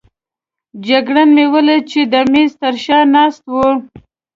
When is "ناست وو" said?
3.15-3.69